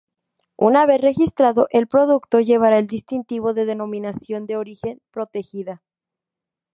[0.57, 5.83] Una vez registrado, el producto llevará el distintivo de Denominación de Origen Protegida.